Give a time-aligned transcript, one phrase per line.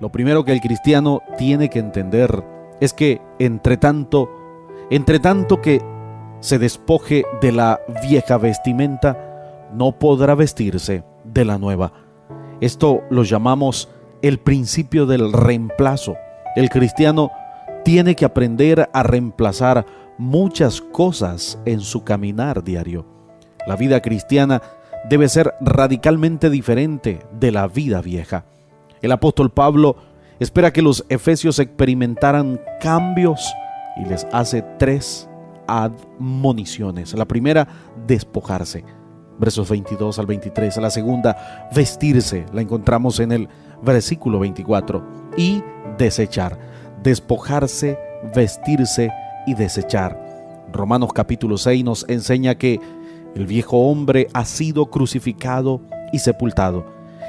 [0.00, 2.44] Lo primero que el cristiano tiene que entender
[2.80, 4.30] es que entre tanto,
[4.90, 5.82] entre tanto que
[6.40, 11.92] se despoje de la vieja vestimenta, no podrá vestirse de la nueva.
[12.60, 13.88] Esto lo llamamos
[14.22, 16.16] el principio del reemplazo.
[16.56, 17.30] El cristiano
[17.84, 19.86] tiene que aprender a reemplazar
[20.16, 23.06] muchas cosas en su caminar diario.
[23.66, 24.62] La vida cristiana
[25.08, 28.44] debe ser radicalmente diferente de la vida vieja.
[29.02, 29.96] El apóstol Pablo
[30.38, 33.52] espera que los efesios experimentaran cambios
[33.96, 35.28] y les hace tres
[35.66, 37.14] admoniciones.
[37.14, 37.68] La primera,
[38.06, 38.84] despojarse.
[39.38, 40.76] Versos 22 al 23.
[40.78, 42.46] La segunda, vestirse.
[42.52, 43.48] La encontramos en el
[43.82, 45.04] versículo 24.
[45.36, 45.62] Y
[45.96, 46.58] desechar.
[47.02, 47.98] Despojarse,
[48.34, 49.10] vestirse
[49.46, 50.28] y desechar.
[50.72, 52.80] Romanos capítulo 6 nos enseña que
[53.34, 55.80] el viejo hombre ha sido crucificado
[56.12, 56.84] y sepultado,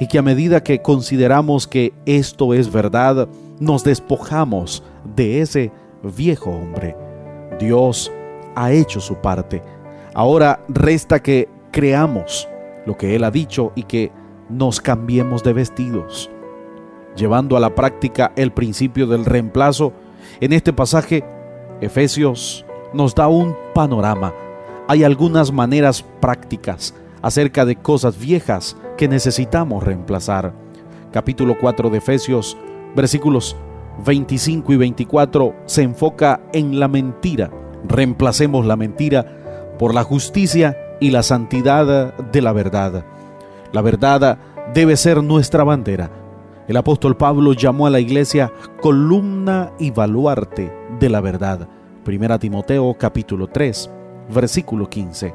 [0.00, 3.28] y que a medida que consideramos que esto es verdad,
[3.60, 4.82] nos despojamos
[5.14, 5.70] de ese
[6.02, 6.96] viejo hombre.
[7.60, 8.10] Dios
[8.56, 9.62] ha hecho su parte.
[10.14, 12.48] Ahora resta que creamos
[12.86, 14.10] lo que Él ha dicho y que
[14.48, 16.30] nos cambiemos de vestidos.
[17.14, 19.92] Llevando a la práctica el principio del reemplazo,
[20.40, 21.22] en este pasaje,
[21.80, 24.32] Efesios nos da un panorama
[24.90, 30.52] hay algunas maneras prácticas acerca de cosas viejas que necesitamos reemplazar.
[31.12, 32.56] Capítulo 4 de Efesios,
[32.94, 33.56] versículos
[34.04, 37.50] 25 y 24, se enfoca en la mentira.
[37.86, 43.04] Reemplacemos la mentira por la justicia y la santidad de la verdad.
[43.72, 44.38] La verdad
[44.74, 46.10] debe ser nuestra bandera.
[46.68, 51.68] El apóstol Pablo llamó a la iglesia columna y baluarte de la verdad.
[52.04, 53.90] Primera Timoteo capítulo 3
[54.30, 55.34] versículo 15.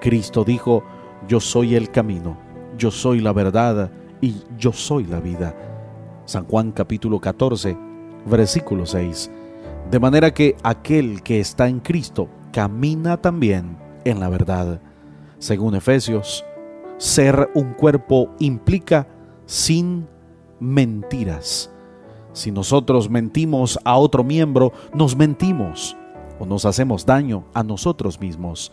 [0.00, 0.84] Cristo dijo,
[1.28, 2.36] yo soy el camino,
[2.78, 5.54] yo soy la verdad y yo soy la vida.
[6.24, 7.76] San Juan capítulo 14,
[8.26, 9.30] versículo 6.
[9.90, 14.80] De manera que aquel que está en Cristo camina también en la verdad.
[15.38, 16.44] Según Efesios,
[16.98, 19.06] ser un cuerpo implica
[19.44, 20.08] sin
[20.58, 21.70] mentiras.
[22.32, 25.96] Si nosotros mentimos a otro miembro, nos mentimos
[26.38, 28.72] o nos hacemos daño a nosotros mismos.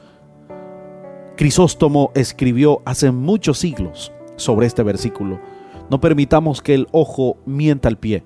[1.36, 5.40] Crisóstomo escribió hace muchos siglos sobre este versículo.
[5.90, 8.24] No permitamos que el ojo mienta al pie,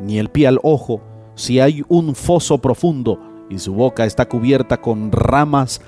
[0.00, 1.02] ni el pie al ojo,
[1.34, 3.20] si hay un foso profundo
[3.50, 5.82] y su boca está cubierta con ramas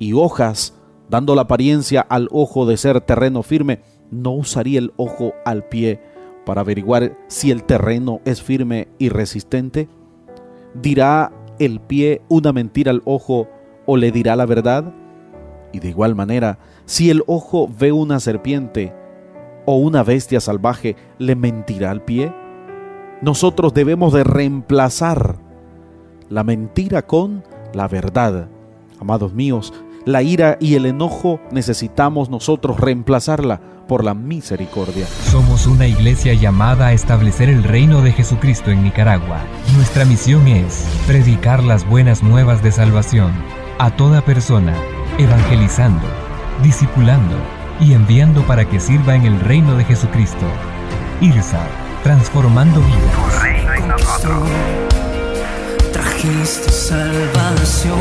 [0.00, 0.74] y hojas,
[1.08, 3.80] dando la apariencia al ojo de ser terreno firme,
[4.10, 6.00] no usaría el ojo al pie
[6.44, 9.88] para averiguar si el terreno es firme y resistente?
[10.74, 13.48] ¿Dirá el pie una mentira al ojo
[13.86, 14.92] o le dirá la verdad?
[15.72, 18.92] Y de igual manera, si el ojo ve una serpiente
[19.64, 22.32] o una bestia salvaje, ¿le mentirá al pie?
[23.22, 25.36] Nosotros debemos de reemplazar
[26.28, 28.48] la mentira con la verdad.
[29.00, 29.72] Amados míos,
[30.04, 35.06] la ira y el enojo necesitamos nosotros reemplazarla por la misericordia.
[35.06, 39.40] Somos una iglesia llamada a establecer el reino de Jesucristo en Nicaragua.
[39.76, 43.32] Nuestra misión es predicar las buenas nuevas de salvación
[43.78, 44.74] a toda persona,
[45.18, 46.06] evangelizando,
[46.62, 47.36] discipulando
[47.80, 50.46] y enviando para que sirva en el reino de Jesucristo.
[51.20, 51.60] IRSA,
[52.02, 53.42] transformando vidas.
[53.42, 54.48] reino en nosotros.
[55.92, 57.98] Trajiste salvación,